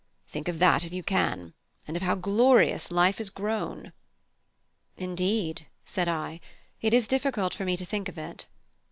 [0.25, 1.53] Think of that, if you can,
[1.87, 3.93] and of how glorious life is grown!"
[4.97, 6.39] "Indeed," said I,
[6.81, 8.47] "it is difficult for me to think of it."